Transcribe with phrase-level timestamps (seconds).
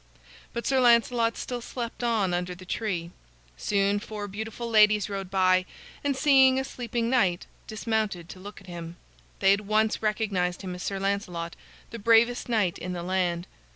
[0.51, 3.11] But Sir Lancelot still slept on under the tree.
[3.55, 5.63] Soon four beautiful ladies rode by,
[6.03, 8.97] and, seeing a sleeping knight, dismounted to look at him.
[9.41, 11.55] They at once recognized him as Sir Lancelot,
[11.91, 13.45] the bravest knight in the land.